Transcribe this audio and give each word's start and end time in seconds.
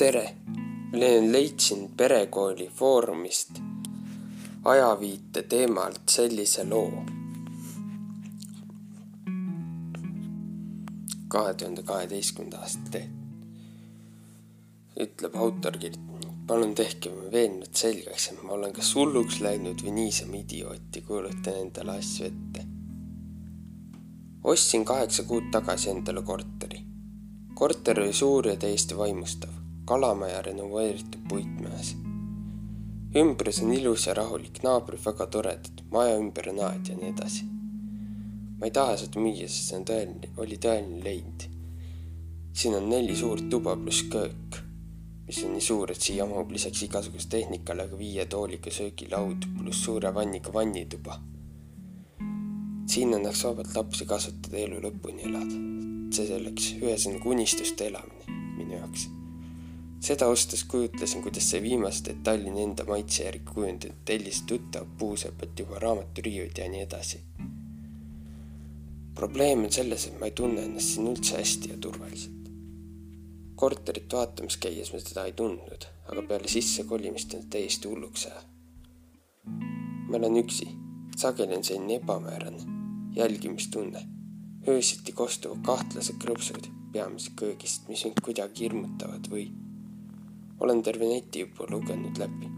tere, 0.00 0.36
leidsin 1.30 1.90
Perekooli 1.96 2.70
Foorumist 2.74 3.50
ajaviite 4.64 5.42
teemalt 5.42 6.08
sellise 6.08 6.64
loo. 6.68 7.04
kahe 11.28 11.54
tuhande 11.54 11.82
kaheteistkümnenda 11.82 12.58
aasta 12.58 12.90
tehtud. 12.90 13.44
ütleb 15.00 15.36
autor, 15.36 15.78
palun 16.46 16.74
tehke 16.74 17.10
mu 17.10 17.28
veennud 17.32 17.74
selgeks, 17.84 18.28
et 18.32 18.42
ma 18.42 18.56
olen 18.56 18.72
kas 18.72 18.94
hulluks 18.94 19.40
läinud 19.40 19.84
või 19.84 19.96
niisama 20.00 20.40
idioot 20.40 20.96
ja 20.96 21.02
kuulutan 21.02 21.62
endale 21.66 21.98
asju 21.98 22.26
ette. 22.32 22.66
ostsin 24.44 24.84
kaheksa 24.84 25.22
kuud 25.22 25.52
tagasi 25.52 25.90
endale 25.90 26.22
korteri. 26.22 26.84
korter 27.54 28.00
oli 28.00 28.12
suur 28.12 28.48
ja 28.48 28.56
täiesti 28.56 28.96
vaimustav, 28.96 29.59
kalamaja 29.90 30.42
renoveeritud 30.46 31.26
puitmäes 31.28 31.96
ümbrus 33.16 33.62
on 33.62 33.72
ilus 33.72 34.06
ja 34.06 34.14
rahulik, 34.14 34.62
naabrid 34.62 35.02
väga 35.04 35.26
toredad, 35.26 35.82
maja 35.90 36.18
ümber 36.18 36.50
on 36.52 36.60
aed 36.68 36.92
ja 36.92 36.96
nii 36.96 37.10
edasi. 37.10 37.46
ma 38.60 38.68
ei 38.68 38.74
taha 38.76 38.96
seda 39.00 39.22
müüa, 39.22 39.48
sest 39.48 39.70
see 39.70 39.78
on 39.80 39.86
tõeline, 39.88 40.30
oli 40.38 40.58
tõeline 40.62 41.02
leid. 41.04 41.46
siin 42.52 42.76
on 42.78 42.88
neli 42.90 43.16
suurt 43.16 43.48
tuba 43.50 43.74
pluss 43.76 44.04
köök, 44.12 44.60
mis 45.26 45.42
on 45.44 45.56
nii 45.56 45.66
suur, 45.66 45.90
et 45.90 46.06
siia 46.06 46.26
mahub 46.26 46.52
lisaks 46.54 46.82
igasugust 46.86 47.30
tehnikale 47.30 47.88
ka 47.90 47.98
viie 47.98 48.26
tooliga 48.26 48.70
söögilaud 48.70 49.48
pluss 49.58 49.84
suure 49.84 50.14
vanniga 50.14 50.52
vannituba. 50.54 51.18
siin 52.86 53.14
annaks 53.14 53.44
vabalt 53.44 53.74
lapsi 53.74 54.06
kasvatada 54.06 54.66
elu 54.66 54.84
lõpuni 54.86 55.26
elada. 55.26 55.64
see 56.14 56.26
selleks, 56.30 56.74
ühesõnaga 56.78 57.34
unistuste 57.34 57.90
elamine 57.90 58.38
minu 58.58 58.78
jaoks 58.78 59.10
seda 60.00 60.26
ostes 60.26 60.64
kujutlesin, 60.64 61.22
kuidas 61.22 61.50
see 61.50 61.62
viimase 61.62 62.04
detailini 62.04 62.62
enda 62.62 62.84
maitse 62.88 63.24
järgi 63.24 63.52
kujundatud 63.54 63.98
tellis 64.04 64.42
tuttav 64.48 64.86
puusepalt 64.98 65.58
juba 65.58 65.78
raamaturiiud 65.78 66.58
ja 66.58 66.68
nii 66.68 66.80
edasi. 66.86 67.20
probleem 69.14 69.64
on 69.64 69.72
selles, 69.72 70.06
et 70.06 70.18
ma 70.20 70.26
ei 70.26 70.32
tunne 70.32 70.62
ennast 70.62 70.94
siin 70.94 71.08
üldse 71.12 71.36
hästi 71.36 71.70
ja 71.70 71.76
turvaliselt. 71.76 72.48
korterit 73.54 74.12
vaatamas 74.12 74.56
käies 74.56 74.92
ma 74.92 75.00
seda 75.04 75.24
ei 75.28 75.32
tundnud, 75.32 75.84
aga 76.08 76.22
peale 76.22 76.48
sissekolimist 76.48 77.34
on 77.34 77.46
täiesti 77.50 77.88
hulluks 77.88 78.26
ajab. 78.26 78.44
ma 80.08 80.16
olen 80.16 80.42
üksi, 80.44 80.68
sageli 81.16 81.56
on 81.56 81.64
selline 81.64 82.00
ebamäärane 82.00 82.62
jälgimistunne. 83.16 84.06
öösiti 84.68 85.12
kostuvad 85.12 85.60
kahtlased 85.64 86.16
krõpsud 86.24 86.68
peamiselt 86.92 87.36
köögist, 87.36 87.88
mis 87.88 88.04
mind 88.04 88.20
kuidagi 88.24 88.64
hirmutavad 88.64 89.28
või 89.30 89.50
olen 90.60 90.82
terve 90.82 91.08
neti 91.08 91.40
juba 91.40 91.66
lugenud 91.70 92.18
läbi, 92.20 92.48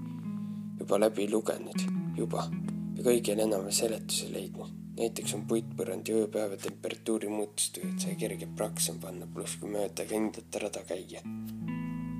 juba 0.78 0.98
läbi 0.98 1.28
lugenud, 1.31 1.83
juba 2.19 2.48
ja 2.97 3.05
kõigil 3.06 3.42
enam 3.44 3.69
seletusi 3.70 4.31
leidnud. 4.33 4.78
näiteks 4.98 5.34
on 5.34 5.44
puitpõrand 5.48 6.09
ja 6.09 6.19
ööpäeva 6.20 6.59
temperatuuri 6.61 7.31
muutust 7.33 7.78
üldse 7.81 8.14
kerge 8.20 8.47
praksam 8.56 8.98
panna, 9.00 9.27
pluss 9.34 9.56
kui 9.56 9.70
mööda 9.70 10.05
kindlat 10.05 10.59
rada 10.62 10.83
käia. 10.89 11.22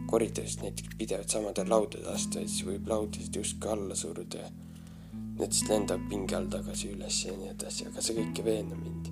koridoris 0.07 0.61
näiteks 0.63 0.95
pidevalt 0.99 1.35
samadel 1.35 1.69
laudadel 1.69 2.15
astuda, 2.15 2.47
siis 2.47 2.67
võib 2.67 2.87
laudasid 2.89 3.37
justkui 3.37 3.73
alla 3.73 3.95
suruda 3.95 4.45
ja 4.45 4.53
need 5.41 5.51
siis 5.51 5.69
lendavad 5.69 6.07
pinge 6.09 6.37
all 6.37 6.47
tagasi 6.47 6.93
üles 6.95 7.25
ja 7.27 7.35
nii 7.37 7.51
edasi, 7.57 7.89
aga 7.91 8.01
see 8.01 8.21
kõik 8.21 8.39
ei 8.39 8.45
veena 8.45 8.79
mind. 8.79 9.11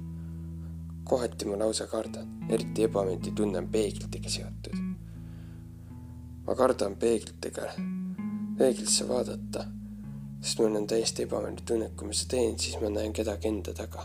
kohati 1.05 1.50
ma 1.50 1.58
lausa 1.58 1.86
kardan, 1.90 2.30
eriti 2.48 2.86
ebameeldiv 2.86 3.34
tunne 3.34 3.58
on 3.58 3.68
peeglitega 3.68 4.30
seotud 4.30 4.89
ma 6.50 6.56
kardan 6.58 6.96
peeglitega, 6.98 7.68
peeglisse 8.58 9.05
vaadata, 9.06 9.61
sest 10.42 10.58
mul 10.58 10.80
on 10.80 10.88
täiesti 10.90 11.22
ebameeldiv 11.22 11.62
tunne, 11.68 11.86
kui 11.94 12.08
ma 12.08 12.16
seda 12.16 12.33
teen, 12.33 12.56
siis 12.58 12.74
ma 12.83 12.90
näen 12.90 13.14
kedagi 13.14 13.46
enda 13.46 13.70
taga. 13.78 14.02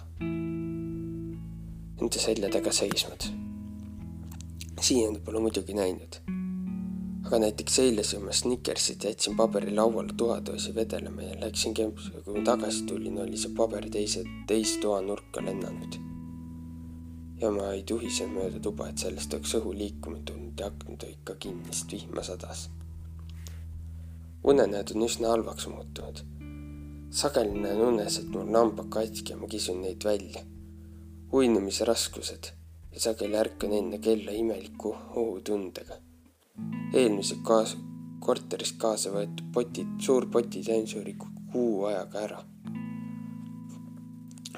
Enda 1.97 2.21
selja 2.21 2.51
taga 2.53 2.75
seisnud. 2.81 3.25
siiani 4.85 5.23
pole 5.25 5.41
muidugi 5.41 5.73
näinud. 5.73 6.21
aga 7.25 7.39
näiteks 7.41 7.79
eile 7.81 8.03
sõin 8.05 8.27
ma 8.27 8.33
Snickersit 8.37 9.03
jätsin 9.09 9.33
paberi 9.35 9.73
lauale 9.73 10.13
toadoosi 10.17 10.75
vedelema 10.75 11.25
ja 11.25 11.39
läksin 11.41 11.73
kempsu 11.73 12.13
ja 12.13 12.21
kui 12.21 12.37
ma 12.37 12.45
tagasi 12.45 12.85
tulin, 12.85 13.17
oli 13.23 13.37
see 13.37 13.55
paber 13.57 13.89
teise, 13.89 14.21
teise 14.47 14.77
toanurka 14.85 15.41
lennanud. 15.41 15.97
Ja 17.41 17.51
ma 17.51 17.71
ei 17.73 17.83
tuhisenud 17.83 18.37
mööda 18.37 18.59
tuba, 18.63 18.87
et 18.89 19.01
sellest 19.01 19.33
oleks 19.35 19.55
õhu 19.59 19.73
liikuma 19.75 20.21
tulnud 20.27 20.59
ja 20.59 20.69
aknad 20.71 21.03
olid 21.07 21.21
ka 21.27 21.35
kinni, 21.45 21.71
sest 21.71 21.91
vihma 21.91 22.23
sadas. 22.23 22.69
unenäod 24.43 24.91
on 24.95 25.05
üsna 25.07 25.33
halvaks 25.33 25.67
muutunud. 25.67 26.21
sageli 27.09 27.59
näen 27.59 27.81
unes, 27.81 28.19
et 28.19 28.29
mul 28.29 28.51
lambad 28.51 28.89
katki 28.89 29.33
ja 29.33 29.37
ma 29.37 29.47
kisun 29.47 29.81
neid 29.81 30.03
välja. 30.03 30.45
uinumise 31.33 31.85
raskused 31.85 32.51
ja 32.93 32.99
sageli 32.99 33.37
ärkan 33.37 33.73
enne 33.73 33.99
kella 33.99 34.31
imeliku 34.31 34.95
ohutundega. 35.15 35.95
eelmised 36.93 37.43
kaas-, 37.43 37.77
korterist 38.19 38.77
kaasa 38.77 39.11
võetud 39.11 39.51
potid, 39.53 39.95
suur 39.99 40.29
potitänn 40.31 40.87
suri 40.87 41.17
kuu 41.51 41.85
ajaga 41.85 42.19
ära 42.19 42.43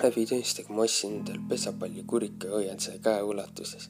häbitunnistage, 0.03 0.73
ma 0.73 0.85
ostsin 0.85 1.19
endale 1.19 1.45
pesapalli 1.49 2.03
kurika 2.03 2.61
ja 2.61 2.75
seda 2.79 2.99
käeulatuses 3.09 3.89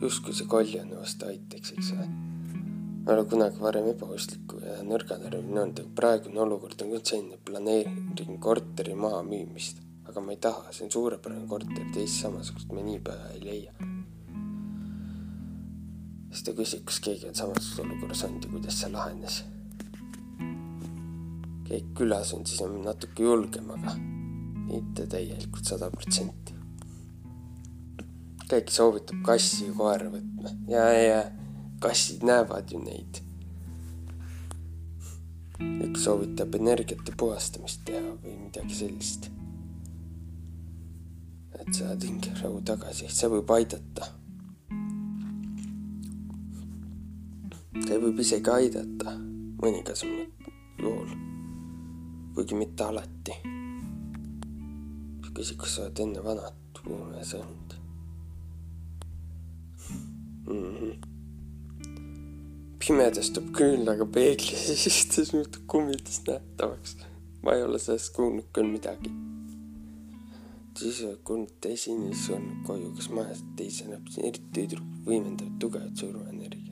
justkui 0.00 0.34
see 0.34 0.46
kaljon 0.50 0.90
vastu 0.94 1.26
aitaks, 1.26 1.72
eks 1.74 1.92
ole. 1.96 2.06
ma 2.06 3.12
ei 3.12 3.18
ole 3.18 3.24
kunagi 3.30 3.60
varem 3.62 3.88
ebauskliku 3.92 4.60
ja 4.62 4.78
nõrganärviline 4.86 5.62
olnud, 5.62 5.82
aga 5.82 5.94
praegune 6.00 6.42
olukord 6.44 6.82
on 6.84 6.92
küll 6.94 7.04
selline, 7.10 7.38
planeerin 7.44 8.40
korteri 8.44 8.94
maha 8.94 9.22
müümist, 9.26 9.80
aga 10.08 10.22
ma 10.22 10.34
ei 10.34 10.42
taha, 10.48 10.72
see 10.72 10.86
on 10.86 10.92
suurepärane 10.94 11.46
korter, 11.50 11.86
teist 11.94 12.22
samasugust 12.22 12.74
me 12.74 12.84
niipea 12.86 13.32
ei 13.34 13.44
leia. 13.44 13.72
siis 16.28 16.44
ta 16.44 16.52
küsib, 16.52 16.84
kas 16.86 17.00
keegi 17.02 17.30
on 17.30 17.34
samasuguses 17.34 17.80
olukorras 17.86 18.24
olnud 18.28 18.44
ja 18.44 18.50
kuidas 18.52 18.82
see 18.82 18.92
lahenes. 18.92 19.40
keegi 21.64 21.90
külas 21.98 22.34
on, 22.36 22.46
siis 22.46 22.62
on 22.62 22.78
natuke 22.84 23.26
julgem, 23.26 23.72
aga 23.74 23.96
mitte 24.68 25.06
täielikult 25.10 25.64
sada 25.64 25.90
protsenti 25.90 26.58
keegi 28.48 28.72
soovitab 28.72 29.22
kassi 29.26 29.66
ja 29.66 29.72
koera 29.76 30.08
võtma 30.12 30.52
ja, 30.72 30.84
ja 30.92 31.18
kassid 31.84 32.24
näevad 32.26 32.72
ju 32.72 32.80
neid. 32.82 33.20
üks 35.58 36.04
soovitab 36.06 36.54
energiate 36.56 37.12
puhastamist 37.18 37.82
teha 37.88 38.14
või 38.22 38.36
midagi 38.46 38.78
sellist. 38.78 39.28
et 41.58 41.74
saad 41.74 42.04
hingerahu 42.06 42.62
tagasi, 42.64 43.10
see 43.10 43.28
võib 43.34 43.52
aidata. 43.52 44.08
see 47.84 48.00
võib 48.00 48.24
isegi 48.24 48.50
aidata 48.50 49.14
mõningasel 49.60 50.16
juhul, 50.80 51.14
kuigi 52.34 52.56
mitte 52.64 52.84
alati. 52.88 53.57
Kas 55.38 55.74
sa 55.76 55.82
oled 55.86 56.00
enne 56.02 56.22
vanat 56.24 56.80
unes 56.86 57.34
olnud 57.34 57.74
mm. 60.48 60.74
-hmm. 60.74 60.94
pimedas 62.78 63.30
tuleb 63.30 63.52
küll, 63.60 63.88
aga 63.94 64.06
peeglis 64.18 64.86
istus 64.90 65.32
muutub 65.32 65.62
kummitus 65.66 66.20
nähtavaks. 66.26 66.96
ma 67.42 67.54
ei 67.54 67.62
ole 67.62 67.78
sellest 67.78 68.14
kuulnud 68.16 68.48
küll 68.52 68.70
midagi. 68.76 69.10
siis 70.78 71.02
oled 71.04 71.22
kuulnud 71.24 71.70
esines 71.74 72.30
olnud 72.30 72.64
koju, 72.66 72.94
kas 72.96 73.10
majas 73.10 73.44
teise 73.56 73.90
näeb, 73.90 74.06
eriti 74.18 74.48
tüdruk 74.54 74.88
võimendavad 75.06 75.58
tugevat 75.62 75.96
surmaenergiat 75.96 76.67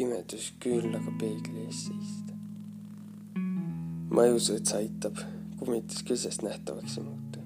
pimedus 0.00 0.46
küll, 0.64 0.94
aga 0.96 1.12
peegli 1.20 1.60
ees 1.66 1.80
seista. 1.90 2.32
ma 4.10 4.24
ei 4.24 4.32
usu, 4.32 4.54
et 4.56 4.66
see 4.70 4.78
aitab 4.86 5.18
kummitus 5.60 6.00
küll 6.08 6.16
sellest 6.22 6.42
nähtavaks 6.46 6.96
ei 6.96 7.04
muutu 7.04 7.40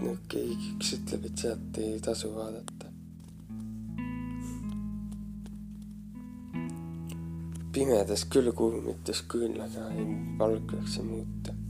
no 0.00 0.16
keegi, 0.32 0.72
kes 0.80 0.94
ütleb, 0.96 1.28
et 1.28 1.44
sealt 1.44 1.82
ei 1.84 2.00
tasu 2.08 2.32
vaadata. 2.38 2.86
pimedas 7.76 8.24
küll 8.32 8.48
kummitus 8.56 9.20
küll, 9.28 9.60
aga 9.60 9.82
ei 9.92 10.08
valgeks 10.40 10.96
ei 11.02 11.06
muutu. 11.12 11.65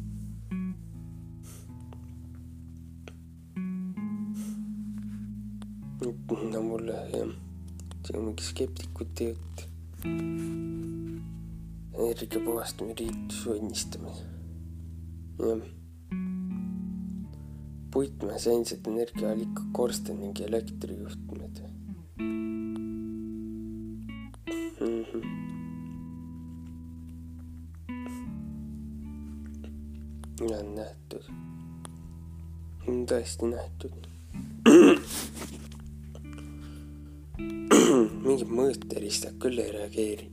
Skeptikute 8.40 9.24
jutt. 9.24 9.62
energia 11.96 12.40
puhastamine, 12.44 12.94
riitluse 13.00 13.50
õnnistamine. 13.56 14.24
jah. 15.38 15.62
puitmaseinsed 17.90 18.86
energiaallika 18.86 19.62
korsten 19.72 20.20
ning 20.20 20.40
elektrijuhtmed 20.40 21.62
mm. 24.80 25.04
-hmm. 25.04 25.24
on 30.40 30.74
nähtud, 30.74 31.24
on 32.88 33.06
tõesti 33.08 33.48
nähtud 33.50 34.15
mõõteristad 39.06 39.38
küll 39.38 39.58
ei 39.58 39.70
reageeri. 39.70 40.30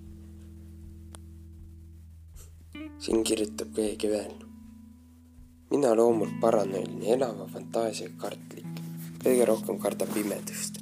siin 2.97 3.23
kirjutab 3.23 3.73
keegi 3.75 4.09
veel. 4.09 4.33
mina 5.69 5.95
loomult 5.95 6.39
paranoiline, 6.41 7.13
elava 7.13 7.45
fantaasiaga 7.47 8.13
kartlik, 8.17 8.81
kõige 9.23 9.45
rohkem 9.45 9.79
kardan 9.79 10.07
pimedust. 10.13 10.79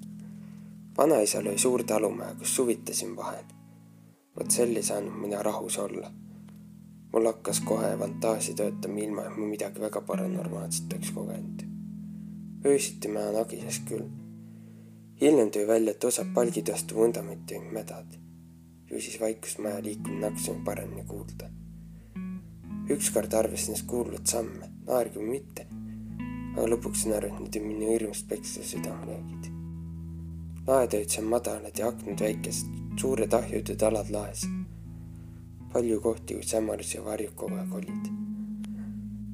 vanaisal 0.98 1.48
oli 1.48 1.58
suur 1.58 1.84
talumaja, 1.84 2.36
kus 2.36 2.56
suvitasin 2.56 3.16
vahel. 3.16 3.44
vot 4.38 4.52
sel 4.52 4.76
ei 4.76 4.84
saanud 4.84 5.20
mina 5.22 5.44
rahus 5.44 5.78
olla. 5.78 6.12
mul 7.14 7.26
hakkas 7.26 7.60
kohe 7.60 7.98
fantaasia 7.98 8.56
töötama, 8.56 9.00
ilma 9.00 9.22
et 9.26 9.38
ma 9.38 9.46
midagi 9.46 9.82
väga 9.82 10.02
paranormaalset 10.02 10.94
oleks 10.94 11.12
kogenud. 11.12 11.64
öösiti 12.66 13.08
maja 13.08 13.32
nagises 13.32 13.82
küll 13.86 14.21
hiljem 15.22 15.52
tuli 15.52 15.68
välja, 15.68 15.92
et 15.92 16.04
osad 16.04 16.34
palgid 16.34 16.70
vastu 16.72 16.96
vundamenti 16.96 17.58
olid 17.58 17.74
mädad. 17.74 18.06
ju 18.92 19.02
siis 19.02 19.20
vaikus 19.22 19.58
maja 19.58 19.84
liikumine 19.84 20.26
hakkasime 20.26 20.66
paremini 20.66 21.04
kuulda. 21.04 21.50
ükskord 22.90 23.34
arvasin 23.34 23.66
ennast 23.66 23.88
kuulvat 23.88 24.28
samme, 24.28 24.70
naergime 24.88 25.30
mitte. 25.30 25.68
aga 26.58 26.68
lõpuks 26.68 27.04
sain 27.04 27.16
aru, 27.16 27.28
et 27.28 27.40
need 27.40 27.56
on 27.62 27.68
minu 27.68 27.92
hirmust 27.92 28.28
peksa 28.28 28.64
südamelöögid. 28.64 29.52
laed 30.68 30.94
olid 30.94 31.10
seal 31.10 31.26
madalad 31.26 31.78
ja 31.80 31.88
aknad 31.88 32.22
väikesed, 32.22 32.72
suured 33.02 33.34
ahjud 33.34 33.84
alad 33.84 34.10
laes. 34.10 34.48
palju 35.74 36.02
kohti, 36.02 36.34
kus 36.34 36.54
hämarus 36.54 36.96
ja 36.96 37.06
varjud 37.06 37.36
kogu 37.36 37.56
aeg 37.56 37.74
olid. 37.74 38.10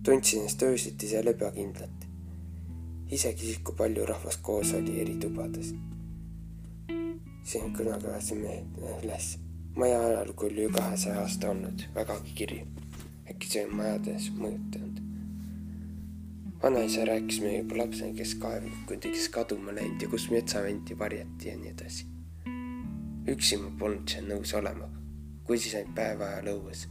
tundsin 0.04 0.40
ennast 0.40 0.64
öösiti 0.64 1.08
seal 1.08 1.28
ebakindlalt 1.28 2.07
isegi 3.12 3.46
siis, 3.46 3.60
kui 3.64 3.76
palju 3.76 4.06
rahvast 4.06 4.42
koos 4.44 4.74
oli 4.74 5.00
eri 5.02 5.16
tubades. 5.16 5.74
siin 7.44 7.74
mehed 8.42 8.80
üles. 9.04 9.38
maja 9.76 10.00
ajalugu 10.02 10.46
oli 10.46 10.64
ju 10.64 10.70
kahesaja 10.70 11.22
aasta 11.22 11.50
olnud, 11.50 11.84
vägagi 11.96 12.34
kirju. 12.36 12.66
äkki 13.32 13.48
see 13.48 13.66
on 13.66 13.76
majades 13.76 14.32
mõjutanud. 14.40 15.00
vanaisa 16.64 17.06
rääkis 17.06 17.42
meile 17.42 17.58
juba 17.58 17.78
lapsena, 17.78 18.14
kes 18.14 18.36
kaevukundi, 18.36 19.10
kes 19.16 19.30
kaduma 19.30 19.76
läinud 19.76 20.02
ja 20.02 20.10
kus 20.10 20.30
metsaventi 20.32 21.00
varjati 21.00 21.50
ja 21.50 21.58
nii 21.58 21.70
edasi. 21.70 22.06
üksi 23.28 23.58
ma 23.58 23.72
polnud 23.80 24.10
seal 24.10 24.28
nõus 24.28 24.54
olema, 24.54 24.92
kui 25.44 25.58
siis 25.58 25.76
ainult 25.76 25.96
päeva 25.96 26.26
ajal 26.26 26.54
õues 26.58 26.88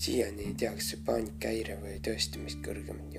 siiani 0.00 0.46
ei 0.48 0.54
tea, 0.54 0.72
kas 0.72 0.92
see 0.92 1.02
paanikahäire 1.04 1.76
või 1.82 1.98
tõesti 2.04 2.40
meist 2.40 2.62
kõrgemad 2.64 3.16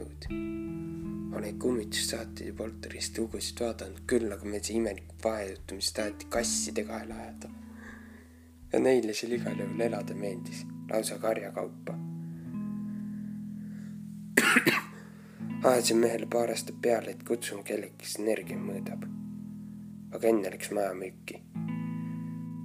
jõud 1.32 1.38
olen 1.40 1.60
kummitussaateid 1.60 2.48
ja 2.48 2.54
polterist 2.54 3.18
lugusid 3.18 3.60
vaadanud 3.60 4.04
küll, 4.08 4.32
aga 4.32 4.46
meil 4.46 4.64
see 4.64 4.76
imelik 4.76 5.14
vahejutt, 5.24 5.72
mis 5.76 5.92
taheti 5.94 6.28
kasside 6.30 6.84
kaela 6.84 7.16
ajada. 7.16 7.50
ja 8.74 8.80
neile 8.80 9.14
seal 9.14 9.32
igal 9.32 9.58
juhul 9.60 9.80
elada 9.80 10.14
meeldis, 10.16 10.66
lausa 10.90 11.20
karjakaupa. 11.20 11.96
ajasin 15.64 15.98
mehele 16.04 16.26
paar 16.26 16.50
aastat 16.50 16.82
peale, 16.82 17.12
et 17.12 17.24
kutsun 17.24 17.64
kellegi, 17.64 17.96
kes 17.98 18.20
energia 18.20 18.58
mõõdab. 18.58 19.08
aga 20.12 20.28
enne 20.28 20.52
läks 20.52 20.72
maja 20.72 20.94
müüki. 20.94 21.42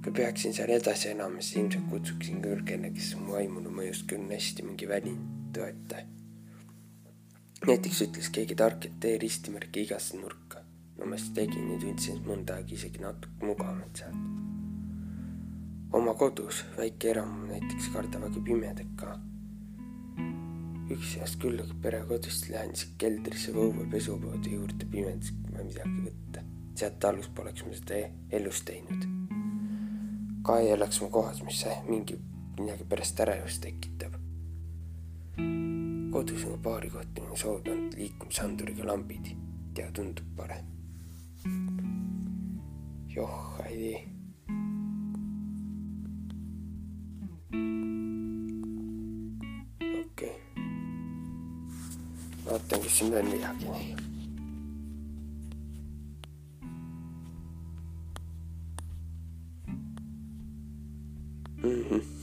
kui 0.03 0.11
peaksin 0.11 0.53
seal 0.53 0.69
edasi 0.69 1.09
elama, 1.09 1.41
siis 1.41 1.63
ilmselt 1.63 1.89
kutsuksin 1.89 2.41
küll 2.41 2.63
kellegi, 2.65 2.99
kes 2.99 3.15
mu 3.15 3.33
vaimule 3.39 3.69
mõjus 3.69 4.03
küll 4.07 4.27
hästi 4.31 4.63
mingi 4.63 4.87
väline 4.87 5.51
toetaja 5.53 6.26
näiteks 7.65 8.01
ütles 8.05 8.29
keegi 8.33 8.55
tark, 8.55 8.85
et 8.85 8.99
tee 9.01 9.17
ristimärki 9.17 9.81
igasse 9.87 10.17
nurka. 10.17 10.61
no 10.97 11.05
ma 11.05 11.17
siis 11.17 11.33
tegin 11.37 11.71
ja 11.71 11.77
tundsin 11.81 12.19
mõnda 12.25 12.57
aega 12.57 12.73
isegi 12.73 13.01
natuke 13.01 13.45
mugavamalt 13.45 14.01
seal. 14.01 14.13
oma 15.99 16.13
kodus, 16.13 16.63
väike 16.77 17.09
eramu 17.13 17.47
näiteks 17.47 17.89
kardavagi 17.93 18.43
pimedat 18.49 18.93
ka. 19.01 19.17
üksi 20.93 21.19
ajast 21.19 21.39
küll, 21.41 21.59
aga 21.63 21.79
perekodust 21.81 22.49
lähen 22.49 22.75
siis 22.75 22.93
keldrisse 22.97 23.51
õue 23.51 23.89
pesupoodi 23.91 24.53
juurde 24.53 24.85
pimedas 24.91 25.33
või 25.49 25.69
midagi 25.71 26.03
võtta. 26.05 26.45
sealt 26.75 26.99
talus 26.99 27.29
poleks 27.39 27.65
ma 27.65 27.73
seda 27.79 28.03
elus 28.41 28.61
teinud. 28.69 29.09
ka 30.43 30.59
ei 30.61 30.71
elaks 30.77 31.01
ma 31.01 31.09
kohas, 31.09 31.41
mis 31.43 31.65
mingi 31.89 32.21
midagi 32.59 32.85
pärast 32.85 33.25
ärevust 33.25 33.61
tekitab 33.65 34.16
kodus 36.17 36.45
on 36.45 36.59
paari 36.59 36.89
kohta 36.89 37.21
minu 37.21 37.35
soodanud 37.37 37.93
liikumisanduriga 37.97 38.85
lambid 38.89 39.25
ja 39.77 39.91
tundub 39.91 40.25
parem. 40.37 40.65
joh, 43.15 43.61
ei 43.65 43.77
tea. 43.77 43.99
okei 50.01 50.01
okay.. 50.09 50.35
vaatan, 52.45 52.81
kas 52.81 52.97
siin 52.97 53.11
veel 53.11 53.29
midagi 53.29 53.65
on. 53.67 53.81
Mm-hmm. 61.63 61.97
nii. 61.97 62.16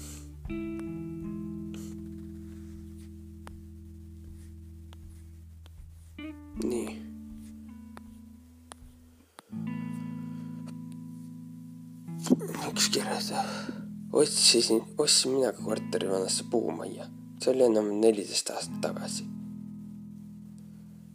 Otsisin, 14.24 14.82
ostsin 14.98 15.32
mina 15.32 15.52
ka 15.52 15.62
korteri 15.62 16.08
vanasse 16.10 16.44
puumajja, 16.50 17.06
see 17.40 17.52
oli 17.54 17.66
enam 17.68 17.90
neliteist 18.00 18.50
aastat 18.50 18.80
tagasi. 18.80 19.24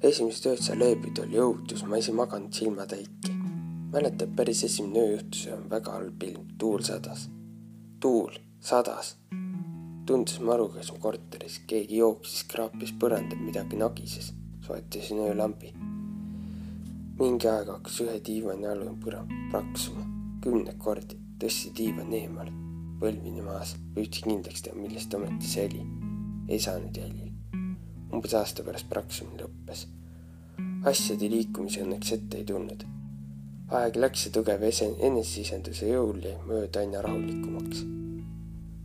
esimesed 0.09 0.45
ööd 0.51 0.61
seal 0.63 0.83
ööbid 0.85 1.19
oli 1.23 1.41
õudus, 1.43 1.83
ma 1.89 1.97
ise 1.99 2.13
maganud 2.15 2.53
silmatäiki. 2.53 3.33
mäletad, 3.93 4.35
päris 4.35 4.63
esimene 4.63 4.99
öö 4.99 5.11
juhtus 5.15 5.45
ja 5.45 5.57
väga 5.69 5.91
halb 5.91 6.23
ilm, 6.23 6.45
tuul 6.57 6.85
sadas. 6.91 7.29
tuul 7.99 8.37
sadas. 8.59 9.15
tundus 10.05 10.39
maru, 10.39 10.69
kes 10.75 10.91
mu 10.91 10.99
korteris, 10.99 11.61
keegi 11.67 11.97
jooksis, 11.97 12.43
kraapis 12.43 12.93
põrandal, 13.01 13.41
midagi 13.49 13.77
nagises 13.77 14.33
soetasin 14.69 15.19
öölambi. 15.27 15.73
mingi 17.19 17.47
aeg 17.49 17.67
hakkas 17.73 18.01
ühe 18.05 18.21
diivani 18.25 18.67
all 18.67 18.87
põra 19.03 19.25
praksuma, 19.51 20.05
kümneid 20.43 20.77
kordi 20.77 21.17
tõstsin 21.41 21.73
diivani 21.77 22.21
eemale, 22.23 22.51
põlvini 23.01 23.43
maas, 23.45 23.75
püüdsin 23.95 24.27
kindlaks 24.29 24.65
teha, 24.65 24.75
millest 24.77 25.13
ometi 25.17 25.49
see 25.49 25.65
oli. 25.69 25.83
ei 26.49 26.59
saanud 26.59 26.97
jäljil. 26.97 27.31
umbes 28.13 28.33
aasta 28.33 28.63
pärast 28.63 28.89
praksumine 28.89 29.43
lõppes. 29.43 29.85
asjade 30.91 31.29
liikumise 31.29 31.83
õnneks 31.85 32.13
ette 32.17 32.41
ei 32.41 32.47
tulnud. 32.51 32.85
aeg 33.79 33.95
läks 33.95 34.25
ja 34.25 34.33
tugev 34.39 34.65
enesisenduse 34.65 35.91
jõul 35.93 36.23
jäi 36.25 36.35
mööda 36.47 36.83
aina 36.83 37.01
rahulikumaks. 37.05 37.85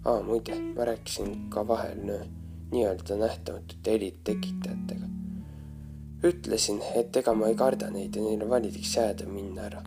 aa, 0.04 0.22
muide, 0.22 0.60
ma 0.76 0.90
rääkisin 0.90 1.50
ka 1.50 1.66
vahel 1.68 2.04
nii-öelda 2.04 3.16
nähtamatute 3.16 3.90
helide 3.90 4.22
tekitajatega 4.24 5.14
ütlesin, 6.24 6.80
et 6.96 7.16
ega 7.16 7.34
ma 7.36 7.50
ei 7.52 7.56
karda 7.58 7.90
neid 7.92 8.16
ja 8.16 8.22
neile 8.24 8.48
validiks 8.48 8.96
jääda 8.96 9.28
minna 9.28 9.68
ära. 9.68 9.82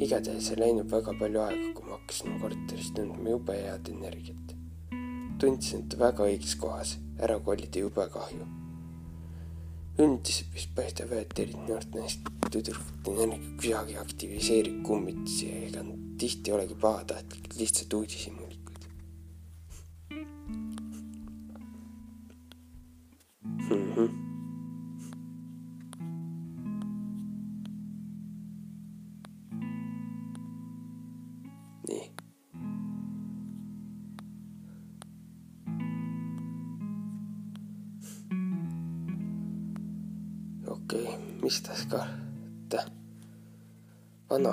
Igatahes 0.00 0.50
ei 0.52 0.60
läinud 0.60 0.88
väga 0.90 1.12
palju 1.20 1.42
aega, 1.44 1.72
kui 1.76 1.86
ma 1.88 1.98
hakkasin 1.98 2.38
korteris 2.40 2.92
tundma 2.96 3.34
jube 3.34 3.56
head 3.56 3.90
energiat. 3.92 4.56
tundsin, 5.40 5.84
et 5.84 5.98
väga 5.98 6.26
õiges 6.28 6.56
kohas, 6.60 6.96
ära 7.18 7.38
kolida 7.44 7.84
jube 7.84 8.06
kahju. 8.16 8.46
üldiselt 10.00 10.54
vist 10.54 10.74
paistab, 10.76 11.12
et 11.12 11.38
eriti 11.44 11.64
noort 11.68 11.94
naist 11.94 12.30
tüdrukute 12.50 13.16
energia 13.26 13.56
kuidagi 13.60 13.98
aktiviseerib 14.04 14.82
kummitusi 14.86 15.50
ega 15.66 15.82
nad 15.84 16.06
tihti 16.20 16.50
ei 16.50 16.56
olegi 16.56 16.76
pahatahtlikud, 16.86 17.58
lihtsalt 17.60 17.98
uudishimulikud 18.00 18.49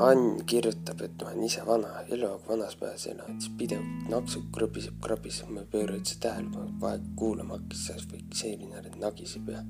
Ann 0.08 0.38
kirjutab, 0.48 1.02
et 1.04 1.20
ma 1.20 1.32
olen 1.34 1.44
ise 1.44 1.64
vana, 1.68 1.90
eluaeg 2.16 2.46
vanas 2.48 2.78
majas 2.80 3.08
elanud, 3.12 3.42
siis 3.44 3.56
pidevalt 3.60 4.06
naksub, 4.14 4.46
krõbiseb, 4.56 5.02
krabiseb, 5.04 5.50
ma 5.52 5.66
ei 5.66 5.72
pööra 5.74 5.98
üldse 5.98 6.16
tähelepanu, 6.24 6.78
vahel 6.80 7.04
kuulama 7.20 7.58
hakkas, 7.58 7.82
siis 7.90 8.08
fikseerin 8.14 8.72
ära, 8.78 8.88
et 8.88 8.96
nagiseb 9.02 9.52
ja 9.52 9.66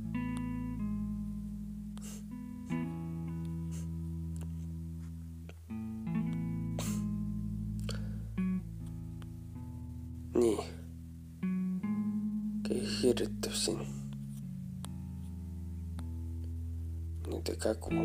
nii. 10.38 10.58
keegi 12.68 12.98
kirjutab 13.02 13.58
siin. 13.66 13.86
nüüd 17.28 17.56
kägu 17.64 17.96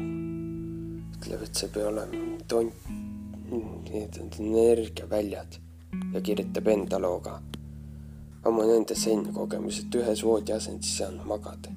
et 1.53 1.61
see 1.61 1.69
peab 1.69 1.91
olema 1.91 2.21
tont, 2.49 2.87
on 3.53 4.31
energiaväljad 4.41 5.59
ja 6.15 6.21
kirjutab 6.25 6.69
enda 6.73 7.01
looga. 7.01 7.35
oma 8.49 8.65
nende 8.67 8.95
sennkogemused 8.97 9.95
ühes 10.01 10.23
voodiasendis 10.25 10.95
saanud 10.99 11.27
magada. 11.29 11.75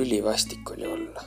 ülivastik 0.00 0.70
oli 0.70 0.86
olla. 0.86 1.24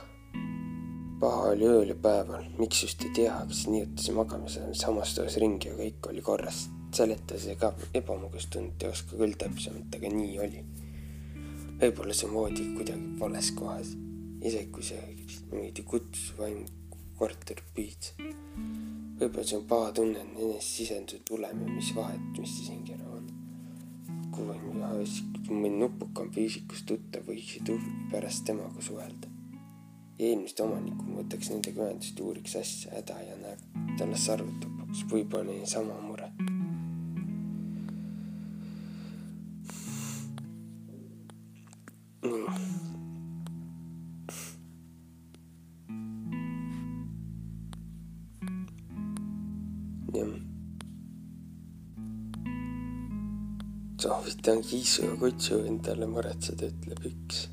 paha 1.20 1.54
oli 1.54 1.70
ööl 1.70 1.94
ja 1.94 1.94
päeval, 1.94 2.50
miks 2.58 2.82
just 2.82 3.04
ei 3.06 3.14
tea, 3.14 3.38
kas 3.48 3.66
niiutasin 3.70 4.18
magamise 4.18 4.66
samas 4.72 5.14
toas 5.14 5.38
ringi 5.38 5.68
ja 5.68 5.78
kõik 5.78 6.10
oli 6.10 6.22
korras 6.22 6.64
seletas 6.92 7.46
ka 7.58 7.72
ebamugavustunnet 7.94 8.82
ei 8.82 8.90
oska 8.90 9.16
küll 9.16 9.38
täpsemalt, 9.38 9.94
aga 9.94 10.16
nii 10.18 10.38
oli. 10.46 10.64
võib-olla 11.78 12.14
see 12.14 12.30
voodi 12.30 12.72
kuidagi 12.74 13.20
vales 13.20 13.54
kohas, 13.54 13.94
isegi 14.42 14.70
kui 14.74 14.82
see 14.86 15.00
niimoodi 15.52 15.84
kutsus 15.86 16.32
vaim 16.38 16.62
korter 17.18 17.60
püüdis. 17.76 18.14
võib-olla 19.20 19.44
see 19.46 19.58
on 19.58 19.66
paha 19.70 19.92
tunne, 19.98 20.24
enesesisenduse 20.34 21.20
tulem 21.28 21.60
ja 21.62 21.74
mis 21.76 21.90
vahet, 21.94 22.24
mis 22.38 22.56
see 22.56 22.70
siin 22.70 22.82
kera 22.88 23.06
on. 23.18 23.28
kui 24.32 25.58
mõni 25.60 25.76
nupukam 25.76 26.32
füüsikus 26.34 26.82
tuttav 26.88 27.28
võiksid 27.28 27.70
pärast 28.10 28.46
temaga 28.48 28.82
suhelda. 28.82 29.30
eelmist 30.18 30.60
omanikku 30.60 31.16
võtaks 31.18 31.50
nendega 31.52 31.86
ühendust 31.86 32.18
ja 32.18 32.24
uuriks 32.24 32.56
asja 32.56 32.96
häda 32.96 33.20
ja 33.28 33.36
näeb, 33.44 33.62
talle 33.98 34.18
sarvutab, 34.24 34.82
võib-olla 35.12 35.50
niisama 35.50 35.98
soovitan 54.42 54.62
kiisu 54.62 55.04
ja 55.04 55.16
kutsu 55.16 55.58
endale 55.66 56.06
muretseda, 56.06 56.66
ütleb 56.66 57.04
üks. 57.06 57.48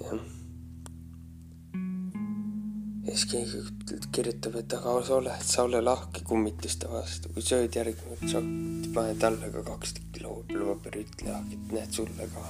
jah. 0.00 0.24
ja 3.06 3.14
siis 3.14 3.26
keegi 3.30 4.00
kirjutab, 4.16 4.56
et 4.58 4.74
aga 4.74 4.94
sa 5.06 5.20
oled, 5.20 5.44
sa 5.46 5.62
ole 5.68 5.82
lahke 5.84 6.24
kummituste 6.26 6.90
vastu, 6.90 7.30
kui 7.34 7.46
sööd 7.46 7.78
järgmine 7.78 8.18
šotti, 8.26 8.90
pane 8.94 9.14
talle 9.22 9.52
ka 9.54 9.62
kaks 9.68 9.94
tükki 10.00 10.24
looperi, 10.26 11.04
ütle 11.06 11.36
ah, 11.36 11.44
et 11.46 11.76
näed 11.76 11.94
sulle 11.94 12.26
ka 12.34 12.48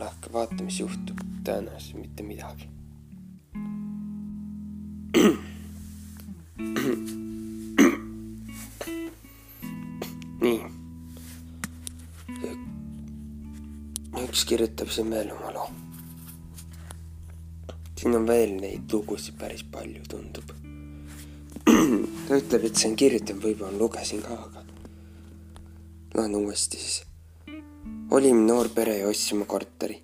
lahke, 0.00 0.32
vaata, 0.32 0.62
mis 0.64 0.80
juhtub, 0.80 1.20
tõenäoliselt 1.44 2.00
mitte 2.00 2.24
midagi 2.24 2.72
üks 14.44 14.50
kirjutab 14.50 14.90
siin 14.92 15.08
veel 15.08 15.30
oma 15.32 15.50
loo. 15.54 15.68
siin 17.96 18.16
on 18.16 18.26
veel 18.28 18.50
neid 18.60 18.92
lugusid 18.92 19.38
päris 19.40 19.62
palju, 19.72 20.02
tundub. 20.08 20.50
ta 22.26 22.36
ütleb, 22.36 22.66
et 22.68 22.76
see 22.76 22.90
on 22.90 22.96
kirjutanud, 23.00 23.40
võib-olla 23.40 23.78
lugesin 23.78 24.20
ka, 24.20 24.36
aga 24.36 24.64
loen 26.18 26.36
uuesti 26.36 26.76
siis. 26.76 26.98
olime 28.10 28.42
noor 28.44 28.68
pere 28.74 28.98
ja 28.98 29.06
ostsime 29.08 29.46
korteri. 29.48 29.96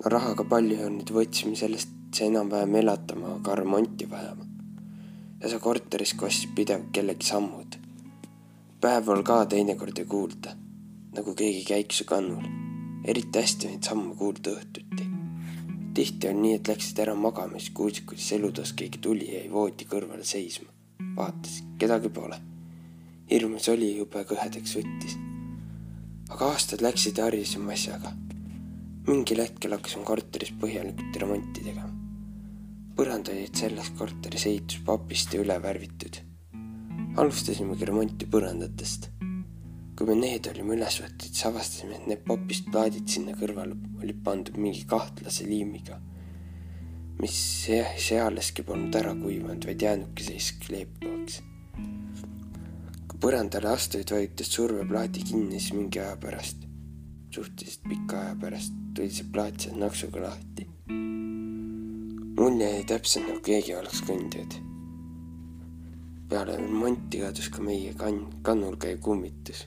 no 0.00 0.12
raha 0.14 0.32
ka 0.38 0.46
palju 0.48 0.78
ei 0.78 0.86
olnud, 0.86 1.12
võtsime 1.18 1.56
sellest 1.60 1.92
see 2.16 2.30
enam-vähem 2.30 2.78
elatama, 2.80 3.34
aga 3.34 3.58
remonti 3.60 4.08
vajama. 4.08 4.46
ja 5.42 5.50
see 5.52 5.60
korteris 5.66 6.14
kostis 6.14 6.48
pidevalt 6.56 6.88
kellegi 6.92 7.28
sammud. 7.28 7.76
päeval 8.80 9.22
ka 9.22 9.42
teinekord 9.52 10.00
ei 10.00 10.08
kuulda, 10.16 10.56
nagu 11.20 11.36
keegi 11.42 11.68
käiks 11.68 12.00
su 12.00 12.08
kannul. 12.08 12.48
Eriti 13.08 13.40
hästi 13.40 13.70
neid 13.72 13.88
samme 13.88 14.14
kuulda 14.18 14.54
õhtuti. 14.56 15.06
tihti 15.94 16.28
on 16.28 16.42
nii, 16.42 16.54
et 16.58 16.68
läksid 16.68 17.00
ära 17.02 17.14
magama, 17.18 17.58
siis 17.58 17.74
kuulsid, 17.74 18.04
kuidas 18.06 18.30
elutoas 18.36 18.72
keegi 18.78 19.00
tuli 19.02 19.30
ja 19.32 19.40
jäi 19.40 19.52
voodi 19.52 19.88
kõrvale 19.90 20.24
seisma. 20.24 20.68
vaatas, 21.16 21.62
kedagi 21.78 22.08
pole. 22.08 22.40
hirmus 23.30 23.68
oli, 23.68 23.96
jube 23.96 24.24
kõhedaks 24.32 24.76
võttis. 24.80 25.18
aga 26.30 26.52
aastad 26.52 26.84
läksid 26.84 27.18
ja 27.18 27.30
harjusime 27.30 27.72
asjaga 27.72 28.12
mingil 29.08 29.40
hetkel 29.40 29.72
hakkasime 29.72 30.04
korteris 30.04 30.52
põhjalikult 30.60 31.16
remonti 31.16 31.62
tegema 31.64 31.88
põrand 32.98 33.28
olid 33.30 33.54
selles 33.54 33.92
korteris 33.94 34.44
ehituspapist 34.50 35.34
ja 35.36 35.42
üle 35.44 35.54
värvitud. 35.62 36.16
alustasimegi 37.22 37.86
remonti 37.86 38.26
põrandatest. 38.26 39.06
Kui 39.98 40.06
me 40.06 40.14
need 40.14 40.46
olime 40.46 40.76
üles 40.76 41.00
võtnud, 41.02 41.24
siis 41.26 41.46
avastasime, 41.48 41.96
et 41.98 42.06
need 42.06 42.22
papist 42.26 42.68
plaadid 42.70 43.08
sinna 43.10 43.34
kõrvale 43.34 43.74
olid 43.98 44.20
pandud 44.22 44.60
mingi 44.62 44.84
kahtlase 44.86 45.48
liimiga, 45.48 45.98
mis 47.18 47.38
sealeski 48.06 48.62
polnud 48.62 48.94
ära 48.94 49.16
kuivanud, 49.18 49.66
vaid 49.66 49.82
jäänudki 49.82 50.28
sellist 50.28 50.62
kleepuvaks. 50.66 51.42
kui 53.08 53.20
põrandale 53.26 53.74
astujaid 53.74 54.14
vajutas 54.14 54.54
surveplaadi 54.54 55.26
kinni, 55.32 55.58
siis 55.58 55.74
mingi 55.74 55.98
aja 55.98 56.16
pärast, 56.16 56.62
suhteliselt 57.34 57.90
pika 57.90 58.22
aja 58.22 58.38
pärast 58.40 58.78
tuli 58.94 59.10
see 59.10 59.32
plaat 59.32 59.66
sealt 59.66 59.82
naksuga 59.82 60.28
lahti 60.28 60.68
mulje 62.38 62.70
jäi 62.70 62.84
täpselt 62.86 63.26
nagu 63.26 63.40
keegi 63.42 63.74
oleks 63.74 63.98
kõndinud. 64.06 64.54
peale 66.30 66.54
remonti 66.60 67.18
kadus 67.22 67.48
ka 67.50 67.62
meie 67.64 67.94
kann-, 67.98 68.28
kannulkäi 68.46 68.96
kummitus. 69.02 69.64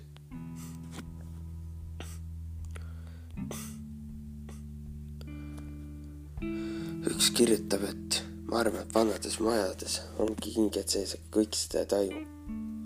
Üks 7.22 7.36
kirjutab, 7.38 7.84
et 7.86 8.16
ma 8.50 8.64
arvan, 8.64 8.82
et 8.82 8.96
vanades 8.96 9.36
majades 9.46 10.00
ongi 10.24 10.56
hinged 10.56 10.90
sees, 10.90 11.12
aga 11.14 11.28
kõik 11.36 11.54
seda 11.54 11.84
ei 11.84 11.90
taju. 11.94 12.22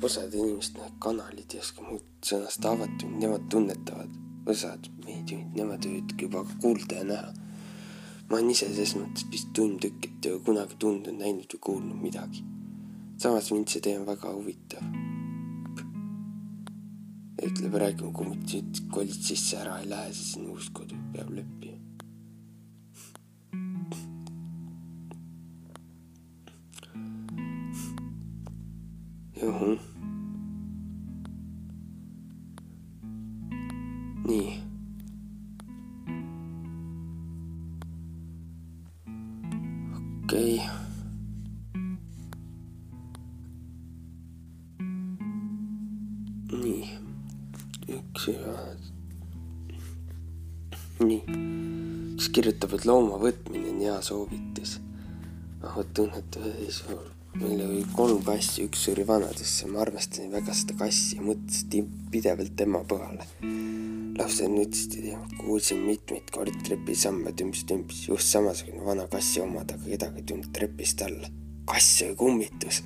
osad 0.04 0.34
inimesed, 0.36 0.75
need 0.75 0.98
kanalid 1.00 1.54
ei 1.56 1.62
oska 1.63 1.86
muud 1.86 2.04
sõnast 2.27 2.65
avatud, 2.68 3.13
nemad 3.22 3.46
tunnetavad, 3.54 4.18
osad 4.51 4.89
meediumid, 5.06 5.56
nemad 5.56 5.88
võivad 5.88 6.12
juba 6.20 6.42
kuulda 6.60 6.98
ja 7.00 7.06
näha 7.13 7.32
ma 8.27 8.36
olen 8.36 8.51
ise 8.51 8.68
selles 8.74 8.92
mõttes 9.00 9.24
vist 9.32 9.54
tund 9.56 9.80
tükki 9.86 10.12
kunagi 10.44 10.75
tundnud, 10.84 11.15
näinud 11.15 11.56
või 11.56 11.63
kuulnud 11.70 12.04
midagi. 12.04 12.44
samas 13.18 13.48
mind 13.56 13.72
see 13.72 13.86
teema 13.88 14.04
väga 14.12 14.34
huvitav. 14.36 14.84
ütleb, 17.46 17.80
räägime, 17.86 18.12
kui 18.12 18.63
kolid 18.92 19.22
sisse 19.32 19.63
ära 19.63 19.80
ei 19.80 19.88
lähe, 19.96 20.12
siis 20.12 20.34
sinna 20.34 20.51
uus 20.51 20.68
kodu 20.75 21.00
peab 21.13 21.32
leppima. 21.39 21.80
Nii 34.25 34.54
okei 40.24 40.58
okay.. 40.58 40.86
nii, 46.62 46.86
üks 47.98 48.30
nii, 51.06 51.22
üks 52.16 52.30
kirjutab, 52.34 52.74
et 52.74 52.86
looma 52.90 53.20
võtmine 53.22 53.74
on 53.74 53.82
hea 53.84 53.98
soovitus. 54.02 54.80
vot 55.75 55.94
tunnete, 55.94 56.42
meil 57.39 57.62
oli 57.65 57.84
kolm 57.96 58.22
kassi, 58.24 58.63
üks 58.70 58.86
suri 58.88 59.04
vanadesse, 59.08 59.68
ma 59.72 59.82
armastasin 59.84 60.32
väga 60.34 60.56
seda 60.56 60.75
kassi 60.80 61.18
ja 61.18 61.25
mõtlesin 61.25 61.88
pidevalt 62.12 62.56
tema 62.60 62.84
peale. 62.88 63.27
lapsed 64.15 64.48
nutsid 64.48 64.94
ja 65.10 65.20
kuulsin 65.42 65.82
mitmeid 65.84 66.30
kordi 66.32 66.56
trepisamme 66.63 67.34
tümps-tümps, 67.36 68.06
just 68.08 68.32
samasugune 68.32 68.86
vana 68.86 69.08
kassi 69.12 69.42
omad, 69.44 69.74
aga 69.75 69.89
kedagi 69.92 70.24
ei 70.24 70.27
tulnud 70.32 70.51
trepist 70.56 71.01
alla. 71.01 71.32
kass 71.65 72.01
oli 72.06 72.15
kummitus. 72.15 72.84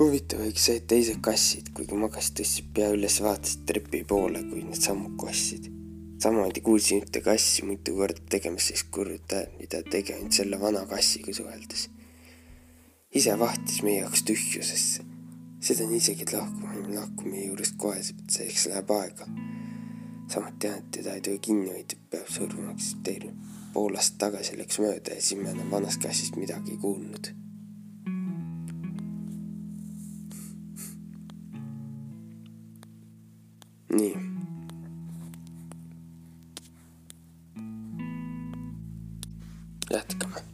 huvitav 0.00 0.40
oleks 0.40 0.64
see, 0.66 0.80
et 0.80 0.88
teised 0.90 1.20
kassid, 1.22 1.70
kuigi 1.76 1.94
magasid, 1.94 2.40
tõstsid 2.40 2.72
pea 2.74 2.90
üles, 2.96 3.20
vaatasid 3.22 3.62
trepi 3.70 4.02
poole, 4.04 4.42
kui 4.50 4.64
need 4.64 4.82
sammud 4.82 5.14
kostsid 5.20 5.70
samamoodi 6.20 6.60
kuulsin 6.60 7.00
ühte 7.00 7.22
kassi 7.24 7.64
mitu 7.64 7.94
korda 7.96 8.20
tegemas 8.28 8.66
sellist 8.68 8.90
kurjut 8.92 9.32
häält, 9.32 9.56
mida 9.62 9.80
tegi 9.86 10.12
ainult 10.18 10.36
selle 10.36 10.60
vana 10.60 10.84
kassiga 10.90 11.32
suheldes 11.32 11.88
ise 13.14 13.38
vahtis 13.38 13.82
meie 13.82 14.00
jaoks 14.00 14.22
tühjusesse. 14.22 15.04
seda 15.60 15.84
on 15.84 15.94
isegi, 15.94 16.22
et 16.22 16.32
lahkuma, 16.32 16.74
lahkub 16.94 17.26
meie 17.26 17.46
juurest 17.48 17.74
kohe, 17.76 18.02
selleks 18.02 18.66
läheb 18.70 18.90
aega. 18.96 19.26
samuti 20.30 20.58
tean, 20.58 20.78
et 20.78 20.90
teda 20.90 21.14
ei 21.14 21.20
tohi 21.20 21.38
kinni 21.38 21.72
hoida, 21.72 21.98
peab 22.10 22.28
surma 22.30 22.70
aktsepteerima. 22.70 23.34
pool 23.72 23.94
aastat 23.96 24.18
tagasi 24.18 24.58
läks 24.58 24.78
mööda 24.78 25.14
ja 25.14 25.22
siis 25.22 25.42
me 25.42 25.50
enam 25.50 25.70
vanast 25.70 26.02
kassist 26.02 26.36
midagi 26.36 26.70
ei 26.70 26.76
kuulnud. 26.76 27.34
nii. 33.90 34.16
jätkame. 39.90 40.50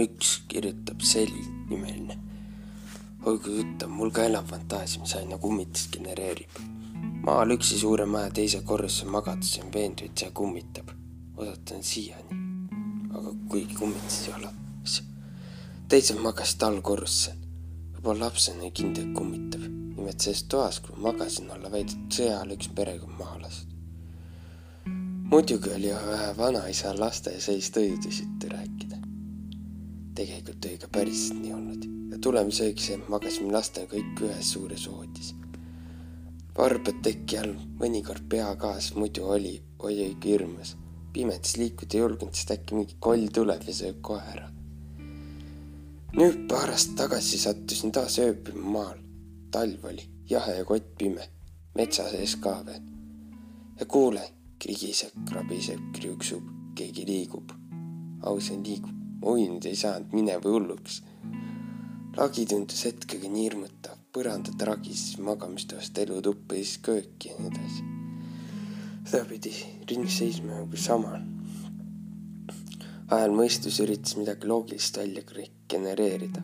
Üks 0.00 0.42
kirjutab 0.48 1.00
Seli 1.00 1.42
nimeline. 1.68 2.18
oi 3.26 3.38
kui 3.38 3.56
tuttav, 3.56 3.90
mul 3.92 4.10
ka 4.10 4.24
elab 4.24 4.46
fantaasia, 4.48 5.00
mis 5.02 5.14
aina 5.18 5.38
kummitist 5.38 5.92
genereerib. 5.92 6.60
maal 7.26 7.52
üksi 7.56 7.78
suure 7.78 8.06
maja 8.06 8.30
teise 8.30 8.62
korruse 8.70 9.06
veendunud, 9.06 10.10
et 10.10 10.18
see 10.18 10.30
kummitab. 10.30 10.88
oodatan 11.36 11.82
siiani. 11.82 12.40
aga 13.10 13.34
kuigi 13.48 13.74
kummitas 13.74 14.28
ei 14.28 14.34
ole. 14.38 14.48
teised 15.88 16.18
magasid 16.18 16.62
allkorrusse. 16.62 17.36
juba 17.94 18.18
lapsena 18.18 18.70
kindel 18.70 19.12
kummitab. 19.14 19.60
nimelt 19.96 20.20
selles 20.20 20.42
toas, 20.42 20.82
ma 20.88 21.12
magasin, 21.12 21.50
olla 21.50 21.70
väidetud 21.70 22.18
sõja 22.18 22.36
ajal 22.38 22.56
üks 22.56 22.72
perekond 22.74 23.18
maha 23.18 23.40
lastud. 23.42 23.70
muidugi 25.30 25.70
oli 25.76 25.94
vähe 26.10 26.36
vanaisa 26.36 26.98
lasteaias 26.98 27.48
õidusid 27.48 28.48
rääkida 28.48 28.69
tegelikult 28.69 28.69
oli 30.90 30.98
ka 30.98 30.98
päriselt 30.98 31.40
nii 31.42 31.52
olnud 31.52 31.84
ja 32.10 32.18
tulemuseks 32.18 32.90
magasime 33.08 33.52
lastega 33.52 33.94
kõik 33.94 34.22
ühes 34.22 34.52
suures 34.52 34.88
voodis. 34.88 35.34
varbad 36.56 37.02
teki 37.02 37.38
all, 37.38 37.54
mõnikord 37.78 38.28
pea 38.28 38.56
kaas, 38.56 38.94
muidu 38.94 39.24
oli 39.24 39.62
oi-oi 39.78 40.16
kui 40.20 40.30
hirmus. 40.30 40.76
pimedas 41.12 41.56
liikuda 41.56 41.94
ei 41.94 42.00
julgenud, 42.00 42.34
sest 42.34 42.50
äkki 42.50 42.74
mingi 42.74 42.96
koll 42.98 43.28
tuleb 43.32 43.62
ja 43.66 43.74
sööb 43.74 44.00
kohe 44.02 44.22
ära. 44.34 44.50
nüüd 46.12 46.48
paar 46.48 46.70
aastat 46.70 46.96
tagasi 46.96 47.38
sattusin 47.38 47.92
taas 47.92 48.18
ööbima 48.18 48.70
maal. 48.70 48.98
talv 49.50 49.84
oli, 49.84 50.08
jahe 50.28 50.56
ja 50.56 50.64
kott 50.64 50.96
pime, 50.98 51.28
metsa 51.74 52.10
sees 52.10 52.36
ka 52.36 52.62
veel. 52.66 52.82
ja 53.80 53.86
kuulen, 53.86 54.30
krigiseb, 54.58 55.12
krabiseb, 55.28 55.92
kriuksub, 55.92 56.42
keegi 56.74 57.06
liigub. 57.06 57.52
ausalt 58.22 58.66
liigub 58.66 58.99
uinud 59.22 59.64
ei 59.68 59.76
saanud, 59.76 60.12
mine 60.16 60.36
või 60.42 60.56
hulluks. 60.56 61.02
lagi 62.16 62.44
tundus 62.48 62.84
hetkega 62.84 63.28
nii 63.28 63.42
hirmutav, 63.46 63.98
põrandad 64.12 64.62
ragis, 64.66 65.18
magamistoast 65.22 65.98
elutuppa 65.98 66.56
ja 66.56 66.64
siis 66.64 66.78
kööki 66.86 67.30
ja 67.30 67.36
nii 67.38 67.50
edasi. 67.50 67.84
seda 69.10 69.24
pidi 69.28 69.52
ring 69.90 70.08
seisma 70.08 70.62
nagu 70.62 70.76
samal. 70.76 71.20
ajal 73.08 73.36
mõistus 73.36 73.80
üritas 73.84 74.16
midagi 74.16 74.46
loogilist 74.46 74.96
välja 74.96 75.22
genereerida. 75.68 76.42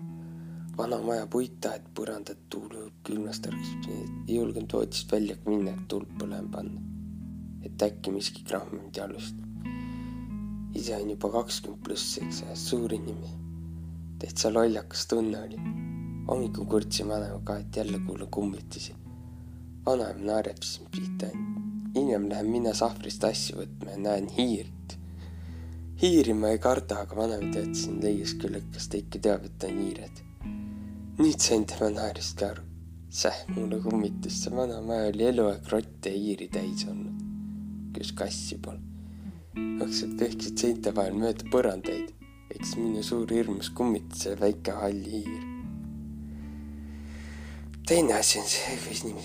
vana 0.77 0.99
maja 1.01 1.27
puitaed, 1.27 1.89
põrandad, 1.95 2.37
tuul 2.51 2.91
külmast 3.03 3.47
ärkas, 3.47 3.89
ei 4.29 4.37
julgenud 4.37 4.73
voodist 4.73 5.12
välja 5.12 5.37
minna, 5.47 5.71
et 5.71 5.89
tuld 5.89 6.12
põlema 6.19 6.51
panna. 6.53 6.81
et 7.62 7.83
äkki 7.83 8.11
miski 8.11 8.45
krahm 8.45 8.77
mind 8.77 8.97
jalust 8.97 9.47
ise 10.77 10.97
on 10.97 11.11
juba 11.11 11.31
kakskümmend 11.33 11.83
pluss, 11.85 12.19
eks 12.21 12.43
ole, 12.45 12.57
suur 12.61 12.93
inimene. 12.93 13.35
täitsa 14.21 14.51
lollakas 14.53 15.07
tunne 15.11 15.41
oli. 15.47 15.59
hommikul 16.29 16.67
kurtsin 16.73 17.09
vanaema 17.09 17.41
ka, 17.45 17.59
et 17.62 17.77
jälle 17.77 17.99
kuulan 18.07 18.31
kummitusi. 18.37 18.95
vanaema 19.87 20.27
naerab 20.31 20.62
siis 20.62 20.89
pihta. 20.91 21.31
hiljem 21.95 22.29
lähen 22.31 22.51
mina 22.53 22.75
sahvrist 22.75 23.25
asju 23.25 23.61
võtma 23.61 23.95
ja 23.95 24.03
näen 24.09 24.29
hiirt. 24.39 24.99
hiiri 26.03 26.35
ma 26.35 26.53
ei 26.55 26.59
karda, 26.69 27.01
aga 27.05 27.17
vanaema 27.23 27.53
teadis 27.53 27.85
siin 27.85 28.01
leias 28.03 28.35
küll, 28.41 28.59
et 28.61 28.73
kas 28.75 28.89
ta 28.89 29.01
ikka 29.01 29.23
teab, 29.29 29.47
et 29.49 29.69
on 29.71 29.79
hiired. 29.85 30.25
nüüd 31.23 31.39
sain 31.41 31.65
tema 31.65 31.91
naerist 32.01 32.37
ka 32.41 32.51
aru. 32.53 32.67
Säh, 33.17 33.39
mulle 33.55 33.79
kummitus, 33.81 34.43
see 34.43 34.53
vana 34.53 34.83
maja 34.85 35.09
oli 35.12 35.25
eluaeg 35.31 35.73
rotte 35.73 36.12
ja 36.12 36.21
hiiri 36.21 36.51
täis 36.53 36.85
olnud, 36.91 37.25
kus 37.97 38.12
kassi 38.12 38.59
pole 38.61 38.95
jooksid 39.57 40.16
pehksid 40.21 40.59
seinte 40.61 40.92
vahel 40.97 41.14
mööda 41.16 41.47
põrandaid, 41.53 42.11
eks 42.53 42.75
minu 42.77 43.03
suur 43.07 43.31
hirmus 43.33 43.71
kummitas 43.77 44.27
see 44.27 44.35
väike 44.40 44.75
hall 44.77 45.07
hiir. 45.12 45.45
teine 47.88 48.16
asi 48.19 48.40
on 48.40 48.49
see, 48.51 48.77
kui 48.83 48.97
inimene 48.99 49.25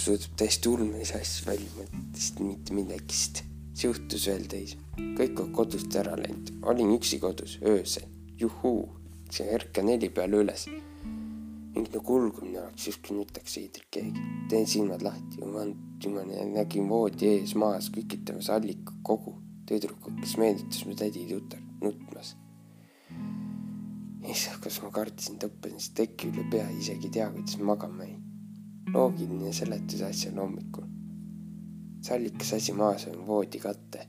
suudab 0.00 0.34
täiesti 0.40 0.70
ulmelisi 0.72 1.14
asju 1.20 1.46
välja 1.46 1.70
mõttest, 1.76 2.42
mitte 2.42 2.74
millegist. 2.74 3.42
see 3.74 3.86
juhtus 3.86 4.26
veel 4.32 4.46
teis. 4.50 4.76
kõik 5.20 5.42
on 5.44 5.52
kodust 5.54 5.96
ära 6.02 6.16
läinud, 6.18 6.54
olin 6.62 6.94
üksi 6.98 7.20
kodus 7.22 7.58
öösel, 7.62 8.10
juhuu, 8.40 8.88
see 9.30 9.46
ärka 9.54 9.86
neli 9.86 10.10
peale 10.10 10.42
üles 10.42 10.66
mingi 11.78 12.00
kulgumine 12.02 12.62
oleks 12.64 12.88
justkui 12.88 13.14
nutaks 13.14 13.54
seidrit 13.54 13.86
keegi. 13.94 14.22
teen 14.50 14.66
silmad 14.66 15.04
lahti, 15.06 15.38
jumal, 15.44 15.76
jumal, 16.02 16.32
nägin 16.54 16.88
voodi 16.88 17.36
ees 17.36 17.54
maas 17.54 17.90
kükitamas 17.94 18.50
allika 18.50 18.96
kogu 19.02 19.36
tüdrukut, 19.68 20.16
kes 20.22 20.36
meelitas 20.40 20.84
mu 20.88 20.94
tädi 20.96 21.26
tütar 21.28 21.60
nutmas. 21.82 22.36
issand, 24.28 24.60
kas 24.64 24.78
ma 24.82 24.90
kartsin, 24.92 25.36
tõppasin 25.40 25.80
siis 25.80 25.94
teki 25.96 26.30
üle 26.30 26.44
pea, 26.52 26.68
isegi 26.80 27.08
ei 27.08 27.14
tea, 27.16 27.26
kuidas 27.34 27.58
magama 27.70 28.06
jäin. 28.06 28.22
loogiline 28.94 29.52
seletus 29.52 30.02
asjale 30.08 30.40
hommikul. 30.40 30.88
sallikas 32.08 32.52
asi 32.56 32.72
maas 32.72 33.06
on 33.12 33.26
voodikatte. 33.26 34.08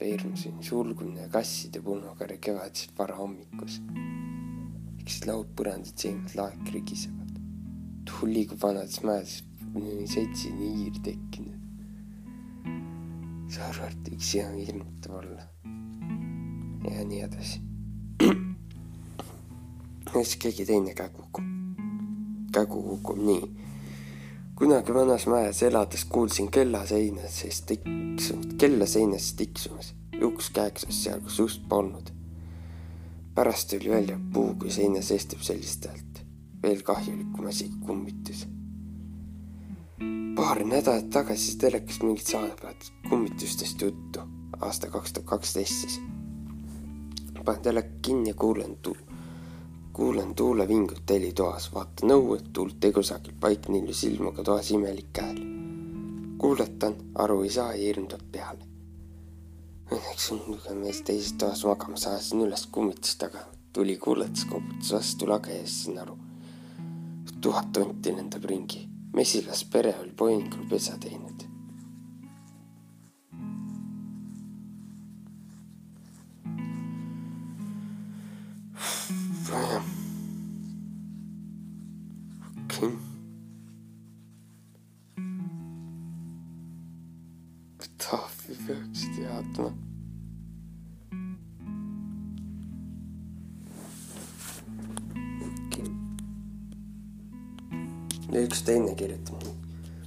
veermusin 0.00 0.62
sulgumine 0.68 1.28
kasside 1.32 1.80
pulmakari 1.80 2.38
kevadisest 2.38 2.98
varahommikus. 2.98 3.80
eks 5.00 5.20
laud 5.26 5.56
põrandad 5.56 5.96
seemned 5.96 6.36
laek 6.36 6.72
rigisevad. 6.76 7.42
tuul 8.04 8.32
liigub 8.36 8.60
vanades 8.68 9.02
mäes, 9.02 9.42
seltsini 10.14 10.72
hiir 10.76 11.04
tekkinud 11.10 11.63
et 13.62 14.08
üksi 14.12 14.44
on 14.44 14.54
hirmutav 14.54 15.14
olla. 15.14 15.42
ja 16.90 17.04
nii 17.04 17.20
edasi. 17.20 17.60
ja 20.14 20.22
siis 20.22 20.36
keegi 20.36 20.66
teine 20.66 20.94
kägu 20.94 21.22
kukub. 21.22 21.44
kägu 22.52 22.82
kukub 22.82 23.18
nii. 23.18 23.42
kunagi 24.56 24.94
vanas 24.94 25.26
majas 25.26 25.62
elades 25.62 26.04
kuulsin 26.04 26.50
kellaseinas 26.50 27.40
sees 27.40 27.62
tiksumas, 27.62 28.56
kella 28.58 28.86
seinas 28.86 29.32
tiksumas. 29.32 29.94
uks 30.22 30.50
käeksus 30.50 31.04
seal, 31.04 31.20
kus 31.20 31.40
ust 31.40 31.68
polnud. 31.68 32.10
pärast 33.34 33.70
tuli 33.70 33.90
välja 33.90 34.18
puu, 34.32 34.54
kui 34.54 34.70
seina 34.70 35.02
seest 35.02 35.28
teeb 35.28 35.42
sellist 35.42 35.86
häält. 35.86 36.26
veel 36.62 36.82
kahjulikum 36.82 37.46
asi 37.46 37.68
kui 37.68 37.86
kummitus 37.86 38.46
paar 40.34 40.64
nädalat 40.66 41.10
tagasi 41.10 41.58
telekas 41.58 42.00
mingit 42.02 42.26
saadet 42.26 42.62
kummitustest 43.14 43.82
juttu, 43.82 44.20
aasta 44.60 44.90
kaks 44.90 45.12
tuhat 45.12 45.26
kaksteist 45.26 45.72
siis. 45.72 46.00
panen 47.44 47.62
teleka 47.62 47.88
kinni 48.02 48.28
ja 48.30 48.34
kuulen 48.34 48.76
tu-, 48.76 48.96
kuulen 49.92 50.34
tuulevingut 50.34 51.10
helitoas, 51.10 51.68
vaatan 51.74 52.10
õue, 52.10 52.40
tuult 52.52 52.84
ei 52.84 52.92
kusagil, 52.92 53.36
paik 53.40 53.68
nilju 53.68 53.94
silmaga 53.94 54.42
toas 54.42 54.70
imelik 54.70 55.20
hääl. 55.20 55.38
kuuletan, 56.38 56.96
aru 57.14 57.42
ei 57.42 57.50
saa 57.50 57.68
ja 57.72 57.84
hirm 57.84 58.08
tuleb 58.10 58.32
peale. 58.32 58.66
Õnneks 59.92 60.26
on 60.32 60.80
mees 60.80 61.02
teises 61.06 61.36
toas 61.38 61.62
magama, 61.64 61.96
saasin 61.96 62.42
üles 62.48 62.66
kummitust 62.66 63.18
taga, 63.22 63.44
tuli 63.72 63.94
kuulates, 63.96 64.48
koputas 64.50 64.90
vastu 64.96 65.30
lage 65.30 65.54
ja 65.54 65.62
siis 65.62 65.84
sain 65.84 66.02
aru. 66.02 66.18
tuhat 67.40 67.72
tonti 67.72 68.16
lendab 68.16 68.44
ringi 68.44 68.88
mesilas 69.14 69.64
pere 69.64 69.94
oli 70.02 70.10
poinikul 70.10 70.66
pesa 70.68 70.98
teinud. 70.98 71.33
Ja 98.64 98.72
üks 98.72 98.86
teine 98.86 98.94
kirjutab 98.96 99.42
nii. 99.42 99.54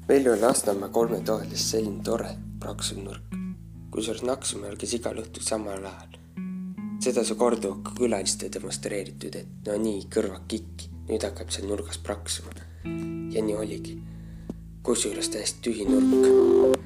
meil 0.07 0.27
oli 0.31 0.41
Lasnamäe 0.41 0.89
kolmetoalis 0.89 1.71
selline 1.71 2.03
tore 2.03 2.29
praksuv 2.59 3.03
nurk, 3.03 3.35
kusjuures 3.91 4.23
Naksumäel 4.23 4.77
käis 4.77 4.93
igal 4.93 5.17
õhtul 5.21 5.43
samal 5.43 5.85
ajal. 5.85 6.17
seda 7.03 7.23
sai 7.23 7.37
korduvalt 7.37 7.83
ka 7.83 7.91
külalistele 7.99 8.51
demonstreeritud, 8.51 9.35
et 9.35 9.67
no 9.67 9.77
nii, 9.77 10.07
kõrvad 10.09 10.47
kikki, 10.47 10.89
nüüd 11.09 11.23
hakkab 11.23 11.51
seal 11.53 11.67
nurgas 11.69 11.97
praksuma. 11.97 12.51
ja 13.31 13.43
nii 13.43 13.55
oligi. 13.55 13.97
kusjuures 14.83 15.29
täiesti 15.29 15.61
tühi 15.61 15.85
nurk 15.85 16.79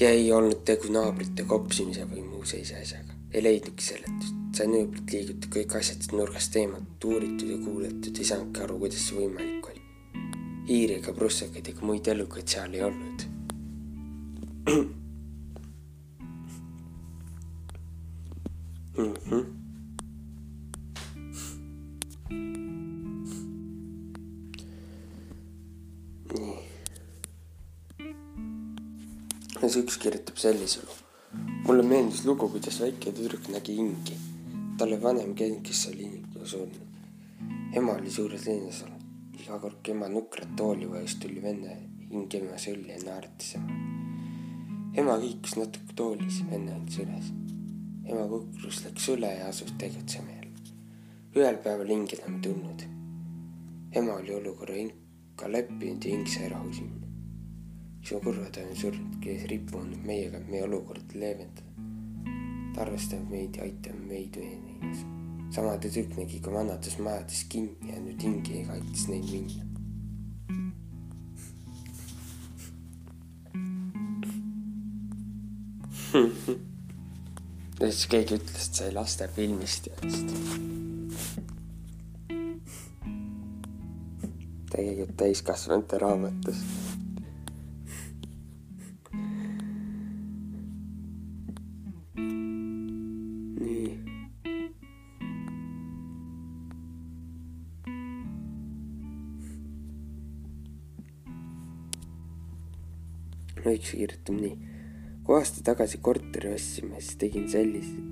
ja 0.00 0.10
ei 0.10 0.32
olnud 0.32 0.64
tegu 0.64 0.92
naabrite 0.92 1.44
kopsimise 1.44 2.04
või 2.10 2.26
muu 2.26 2.44
sellise 2.44 2.82
asjaga. 2.82 3.16
ei 3.32 3.42
leidnudki 3.42 3.84
seletust, 3.84 4.36
sai 4.56 4.68
nööblit 4.68 5.12
liigutada 5.12 5.54
kõik 5.54 5.78
asjad 5.80 6.12
nurgast 6.12 6.56
eemalt 6.56 7.04
uuritud 7.04 7.50
ja 7.50 7.58
kuulatud, 7.64 8.18
ei 8.18 8.24
saanudki 8.24 8.64
aru, 8.64 8.78
kuidas 8.84 9.08
see 9.08 9.16
võimalik. 9.16 9.57
Hiiri 10.68 10.98
ega 11.00 11.12
prussakaid 11.16 11.68
ega 11.72 11.86
muid 11.90 12.08
elukaid 12.14 12.48
seal 12.54 12.74
ei 12.74 12.82
olnud 12.88 13.28
mm. 18.98 19.14
-hmm. 19.14 19.44
ja 29.62 29.68
see 29.68 29.82
üks 29.84 29.98
kirjutab 30.02 30.36
sellise 30.40 30.84
loo. 30.84 30.98
mulle 31.66 31.82
meeldis 31.92 32.24
lugu, 32.28 32.48
kuidas 32.52 32.80
väike 32.80 33.12
tüdruk 33.16 33.48
nägi 33.54 33.74
hingi. 33.80 34.16
talle 34.78 35.02
vanem 35.02 35.34
käinud, 35.34 35.64
kes 35.66 35.86
oli 35.90 36.06
surnud. 36.44 36.78
ema 37.80 37.92
oli 37.98 38.10
suures 38.10 38.46
linnas 38.46 38.82
olnud. 38.82 38.97
Iga 39.48 39.58
kord, 39.62 39.78
kui 39.80 39.94
ema 39.94 40.08
nukrat 40.12 40.50
tooli 40.56 40.86
vajus, 40.90 41.14
tuli 41.22 41.40
venne 41.40 41.76
hing 42.10 42.34
ema 42.36 42.58
sülli 42.60 42.92
ja 42.92 42.98
naeratas 43.04 43.54
ema. 43.56 43.78
ema 45.00 45.16
liikus 45.22 45.56
natuke 45.56 45.96
toolis, 45.96 46.42
venne 46.50 46.74
andis 46.76 47.00
üles. 47.04 47.32
ema 48.04 48.28
kukrus 48.28 48.84
läks 48.84 49.08
üle 49.14 49.32
ja 49.38 49.48
asus 49.48 49.72
tegutsema 49.80 50.36
jälle. 50.36 50.76
ühel 51.40 51.58
päeval 51.64 51.96
hing 51.96 52.12
enam 52.18 52.36
ei 52.36 52.46
tulnud. 52.46 52.86
ema 54.02 54.20
oli 54.20 54.34
olukorra 54.34 54.74
hinka 54.82 55.52
leppinud 55.56 56.04
ja 56.04 56.16
hing 56.16 56.28
sai 56.36 56.48
rahus 56.52 56.80
minna 56.84 57.06
su 58.08 58.20
kurvad 58.24 58.56
on 58.62 58.76
surnud, 58.76 59.16
käes 59.20 59.42
rippunud 59.50 60.04
meiega, 60.08 60.38
meie 60.48 60.64
olukorda 60.64 61.20
leevendada. 61.22 61.72
ta 62.74 62.82
arvestab 62.84 63.30
meid 63.32 63.56
ja 63.56 63.64
aitab 63.68 63.96
meid 64.08 64.36
veenes. 64.36 65.06
Sama 65.54 65.78
tüdruk 65.80 66.16
nägi 66.18 66.40
ka 66.42 66.52
vanades 66.52 66.98
majades 66.98 67.44
kinni 67.48 67.90
jäänud 67.92 68.22
hingi 68.22 68.60
ega 68.60 68.72
aitas 68.72 69.08
neil 69.08 69.28
minna. 69.32 69.64
ja 77.80 77.86
siis 77.92 78.06
keegi 78.10 78.38
ütles, 78.38 78.68
et 78.68 78.74
see 78.82 78.92
lastefilmist 78.94 79.86
ja 79.90 79.96
vist. 80.02 80.28
tegelikult 84.68 85.16
täiskasvanute 85.18 85.98
raamatust 85.98 86.87
Lõiks 103.68 103.94
kirjutab 103.94 104.40
nii. 104.40 104.54
kui 105.24 105.36
aasta 105.36 105.60
tagasi 105.60 105.98
korteri 106.00 106.54
ostsime, 106.56 107.02
siis 107.04 107.18
tegin 107.20 107.50
sellise 107.52 108.08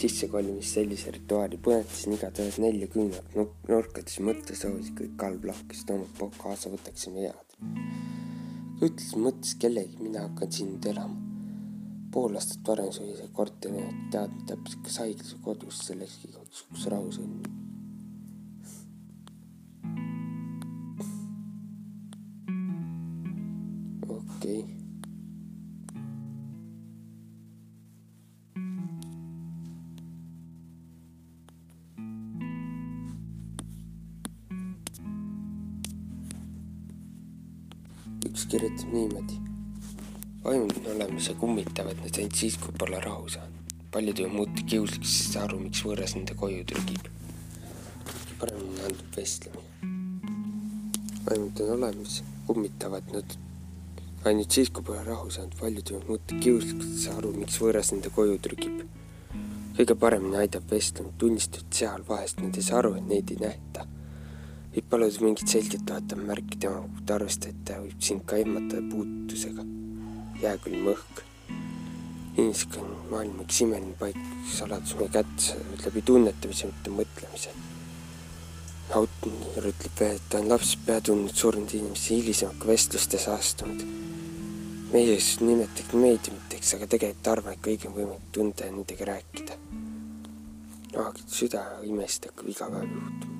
sissekolimist 0.00 0.74
sellise 0.76 1.12
rituaali, 1.14 1.58
põletasin 1.62 2.16
igatahes 2.16 2.58
nelja 2.62 2.88
küünalt 2.92 3.36
nurkades 3.68 4.18
mõttesoovis, 4.26 4.92
kõik 4.98 5.24
halb 5.24 5.46
lahkusid 5.50 5.92
omalt 5.94 6.12
poolt 6.18 6.38
kaasa 6.40 6.72
võtaksime 6.72 7.26
head. 7.26 7.56
ütlesin 8.80 9.24
mõttes 9.26 9.56
kellegi, 9.60 9.98
mina 10.00 10.26
hakkan 10.28 10.52
siin 10.52 10.74
nüüd 10.74 10.90
elama. 10.92 11.26
pool 12.10 12.34
aastat 12.34 12.66
varem 12.66 12.90
suri 12.92 13.14
see 13.16 13.28
korteri 13.32 13.84
teadma 14.10 14.46
täpselt, 14.46 14.82
kas 14.84 14.98
haiglas 15.04 15.34
või 15.36 15.42
kodus, 15.44 15.82
sellekski 15.86 16.32
igaks 16.32 16.64
juhuks 16.64 16.86
rahu 16.94 17.12
sõlmida. 17.14 17.59
Üks 38.30 38.46
kirjutab 38.46 38.92
niimoodi. 38.94 39.34
olemas 40.44 41.28
ja 41.28 41.34
kummitavad 41.34 41.98
need 42.04 42.18
ainult 42.18 42.36
siis, 42.38 42.56
kui 42.62 42.74
pole 42.78 43.00
rahu 43.00 43.28
saanud. 43.28 43.74
paljud 43.90 44.18
ju 44.18 44.28
muutuvad 44.28 44.68
kiuslikuks, 44.70 45.14
sest 45.18 45.36
aru, 45.36 45.58
miks 45.58 45.82
võõras 45.84 46.14
nende 46.14 46.34
koju 46.42 46.64
trügib. 46.64 47.08
paremini 48.38 48.84
andub 48.86 49.16
vestlemine. 49.16 49.66
vaimud 51.26 51.60
on 51.64 51.74
olemas, 51.76 52.22
kummitavad 52.46 53.12
nad 53.12 53.36
ainult 54.24 54.50
siis, 54.50 54.70
kui 54.70 54.86
pole 54.86 55.04
rahu 55.04 55.30
saanud. 55.30 55.58
paljud 55.60 55.90
ju 55.90 56.02
muutuvad 56.08 56.42
kiuslikuks, 56.46 56.94
sest 56.94 57.12
aru, 57.18 57.34
miks 57.42 57.58
võõras 57.58 57.92
nende 57.92 58.14
koju 58.14 58.38
trügib. 58.38 58.84
kõige 59.76 59.94
paremini 59.94 60.44
aitab 60.44 60.70
vestlema, 60.70 61.10
tunnistad 61.18 61.66
seal 61.70 62.06
vahest 62.08 62.40
nad 62.40 62.56
ei 62.56 62.62
saa 62.62 62.78
aru, 62.78 62.94
et 62.94 63.08
neid 63.10 63.34
ei 63.34 63.42
nähta 63.48 63.89
võib 64.70 64.86
paluda 64.90 65.24
mingit 65.24 65.50
selget 65.50 65.82
toetavat 65.86 66.26
märki 66.28 66.58
tema 66.62 66.84
poolt 66.84 67.10
arvestada, 67.16 67.50
et 67.50 67.64
ta 67.66 67.78
võib 67.82 68.04
sind 68.06 68.22
ka 68.26 68.38
ehmatada 68.38 68.82
puutusega. 68.90 69.64
jääkülm 70.42 70.86
õhk. 70.92 71.22
inimesed 72.36 72.76
on 72.78 72.92
maailma 73.10 73.42
üks 73.44 73.58
imeline 73.64 73.96
paik, 73.98 74.20
saladus 74.54 74.94
meie 74.96 75.10
kätte 75.16 75.56
läbi 75.84 76.02
tunnetamise, 76.02 76.66
mitte 76.70 76.90
mõtlemise. 76.90 77.50
autor 78.94 79.66
ütleb 79.72 79.98
veel, 80.00 80.14
et 80.16 80.28
ta 80.30 80.38
on 80.38 80.48
lapsest 80.48 80.86
peale 80.86 81.00
tundnud 81.00 81.34
surnud 81.34 81.74
inimesi 81.74 82.20
hilisemalt 82.20 82.66
vestlustes 82.66 83.26
astunud. 83.28 83.82
meie 84.92 85.18
siis 85.18 85.40
nimetaks 85.40 85.94
meediumiteks, 85.94 86.74
aga 86.74 86.86
tegelikult 86.86 87.34
arvan, 87.34 87.58
et 87.58 87.66
kõigi 87.66 87.90
on 87.90 87.98
võimalik 87.98 88.30
tunda 88.32 88.70
ja 88.70 88.72
nendega 88.78 89.04
rääkida. 89.12 89.58
ahah, 90.96 91.14
süda 91.26 91.66
imestab, 91.82 92.38
kui 92.38 92.54
iga 92.54 92.70
päev 92.70 92.86
juhtub. 92.86 93.39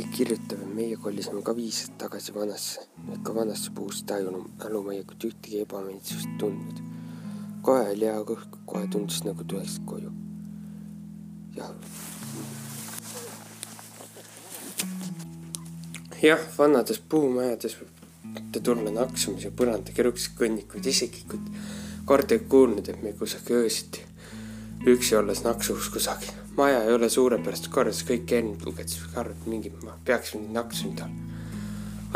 Keegi 0.00 0.16
kirjutab, 0.16 0.62
et 0.64 0.74
meie 0.74 0.96
kolisime 0.96 1.42
ka 1.44 1.52
viis 1.56 1.80
aastat 1.82 1.98
tagasi 1.98 2.32
vanasse, 2.34 2.84
ikka 3.14 3.34
vanasse 3.34 3.70
puusse 3.74 4.04
tajunud 4.06 4.64
älumaiakut 4.64 5.24
ühtegi 5.28 5.60
ebameeldsust 5.60 6.30
tundnud. 6.38 6.80
kohe 7.62 7.90
oli 7.92 8.06
hea 8.08 8.20
kõhk, 8.24 8.56
kohe 8.66 8.86
tundus 8.88 9.24
nagu 9.24 9.44
tuleks 9.44 9.80
koju. 9.84 10.12
jah. 11.56 11.72
jah, 16.22 16.46
vanades 16.58 17.02
puumajades 17.08 17.76
võib 17.80 18.62
tulla 18.62 18.90
naksumise 18.90 19.50
põranda 19.50 19.92
keruks 19.92 20.30
kõnnikuid, 20.38 20.86
isegi 20.86 21.26
kui 21.28 21.40
kord 22.04 22.32
ei 22.32 22.38
kuulnud, 22.38 22.88
et 22.88 23.02
me 23.02 23.12
kusagil 23.12 23.60
öösiti 23.64 24.06
üksi 24.88 25.16
olles 25.16 25.44
naksus 25.44 25.92
kusagil 25.92 26.32
maja 26.56 26.84
ei 26.84 26.92
ole 26.92 27.08
suurepärast 27.08 27.68
korras, 27.72 28.02
kõik 28.06 28.32
enne 28.36 28.56
lugedes 28.64 28.98
arvad 29.18 29.46
mingi, 29.50 29.72
ma 29.84 29.96
peaks 30.04 30.34
nüüd 30.34 30.52
naksunud 30.54 31.02
olema. 31.04 31.28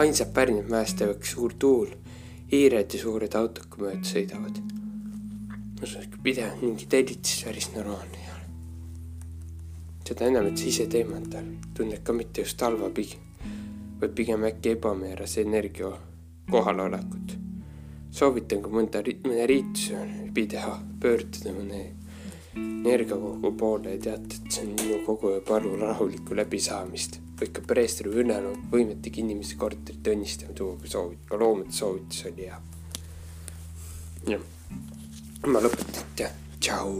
ainsad 0.03 0.33
pärineb 0.35 0.71
mäest 0.71 1.01
ja 1.01 1.11
üks 1.13 1.35
suur 1.37 1.55
tuul, 1.59 1.93
hiired 2.51 2.95
ja 2.95 3.01
suured 3.01 3.35
autod, 3.39 3.69
kui 3.71 3.87
mööda 3.87 4.09
sõidavad. 4.09 4.59
ma 5.75 5.83
usun, 5.83 6.03
et 6.03 6.19
pidevalt 6.23 6.63
mingi 6.63 6.87
tellitus 6.87 7.45
päris 7.45 7.71
normaalne 7.77 8.19
ei 8.19 8.33
ole. 8.35 8.49
seda 10.09 10.27
enam, 10.27 10.47
et 10.51 10.59
siseteemadel 10.59 11.55
tunned 11.75 12.03
ka 12.03 12.13
mitte 12.13 12.43
just 12.43 12.61
halva 12.61 12.91
pigem, 12.91 13.23
vaid 14.01 14.15
pigem 14.15 14.45
äkki 14.51 14.77
ebamäärase 14.77 15.41
energia 15.47 15.93
kohalolekut. 16.51 17.39
soovitan 18.11 18.63
ka 18.63 18.71
mõnda, 18.71 19.05
mõne 19.27 19.47
riituse 19.47 20.09
video 20.35 20.79
pöörduda 21.01 21.53
mõne 21.55 21.85
energiakogu 22.57 23.53
poole 23.59 23.97
ja 23.97 24.01
teate, 24.09 24.39
et 24.39 24.57
see 24.57 24.67
on 24.67 24.75
minu 24.79 25.01
kogu 25.07 25.35
ja 25.35 25.41
palun 25.45 25.81
rahulikku 25.81 26.37
läbisaamist 26.37 27.21
lükkab 27.41 27.67
preester 27.67 28.09
või 28.11 28.23
õnnenud 28.25 28.69
võimetega 28.73 29.23
inimese 29.23 29.59
korterit 29.61 30.13
õnnistama 30.15 30.55
tuua, 30.57 30.77
kui 30.79 30.91
soovid, 30.91 31.25
ka 31.29 31.41
loomade 31.41 31.75
soovitus 31.75 32.27
oli 32.31 32.49
hea. 32.49 32.61
jah, 34.31 34.45
ma 35.47 35.65
lõpetan, 35.65 36.31
tšau. 36.61 36.95